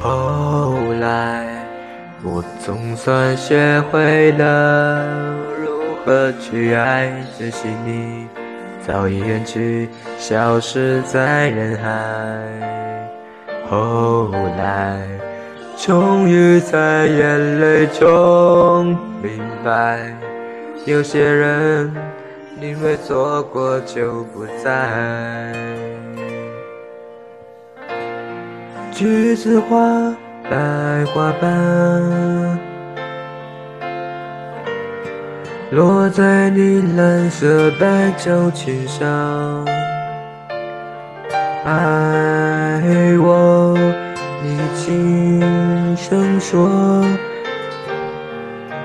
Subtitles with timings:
[0.00, 1.64] 后来
[2.22, 5.04] 我总算学会了
[5.60, 8.26] 如何去爱，可惜你
[8.86, 9.88] 早已远去，
[10.18, 11.88] 消失在人海。
[13.68, 15.00] 后来，
[15.76, 20.14] 终于在眼泪中明白，
[20.84, 21.92] 有些人
[22.60, 25.52] 因为错过就不在。
[28.96, 29.76] 栀子花。
[30.48, 31.50] 白花瓣
[35.72, 39.66] 落在你蓝色百褶裙上，
[41.64, 42.80] 爱
[43.18, 43.76] 我，
[44.40, 46.68] 你轻声说，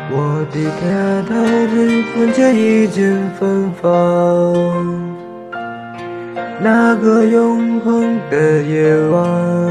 [0.09, 1.35] 我的天头
[1.69, 3.93] 只闻见一阵芬芳，
[6.59, 9.70] 那个永恒的夜晚。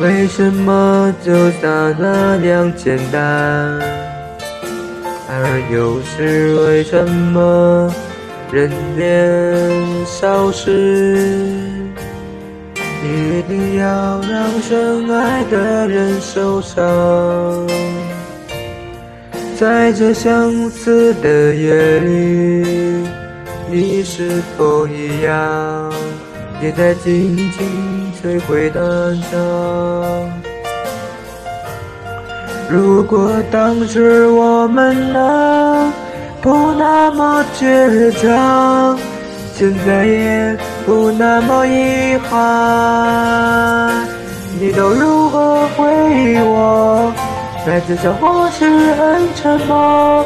[0.00, 3.22] 为什么就像那样简单？
[5.28, 7.94] 而又是为什么
[8.52, 11.48] 人年少时，
[13.02, 16.74] 一定要让深爱的人受伤？
[19.56, 23.06] 在这相似的夜里，
[23.70, 25.92] 你是否一样，
[26.60, 27.93] 也在静静？
[28.24, 28.82] 谁会担
[29.30, 30.32] 当。
[32.70, 35.92] 如果当时我们能
[36.40, 38.98] 不那么倔强，
[39.54, 43.92] 现在也不那么遗憾。
[44.58, 47.12] 你都如何回忆我？
[47.66, 50.24] 在这小或是很沉默。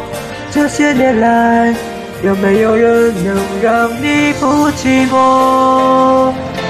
[0.52, 1.74] 这些年来，
[2.22, 6.32] 有没有人能让你不寂寞？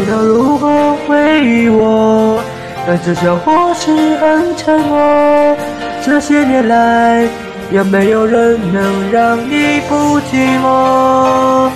[0.00, 2.40] 你都如何回忆我？
[2.86, 5.54] 在这小或是很沉默。
[6.02, 7.28] 这些年来，
[7.70, 11.68] 有没有人能让你不寂寞？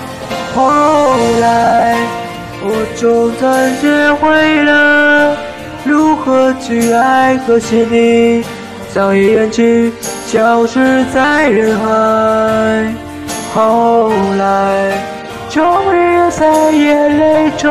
[0.54, 1.12] 后
[1.42, 1.98] 来，
[2.62, 5.36] 我总算学会了
[5.84, 8.42] 如何去爱，可惜你
[8.94, 12.94] 早已远去，消失在人海。
[13.54, 14.08] 后
[14.38, 14.94] 来。
[15.50, 15.62] 终
[15.94, 17.70] 于在眼泪中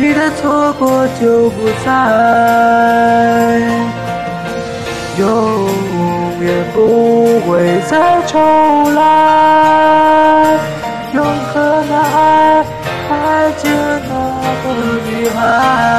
[0.00, 1.90] 你的错过就不再，
[5.18, 5.26] 永
[6.40, 9.00] 远不会再重来，
[11.12, 12.64] 用何来
[13.10, 13.12] 爱
[13.56, 13.70] 见
[14.08, 14.10] 那
[14.62, 14.64] 个
[15.10, 15.97] 女孩？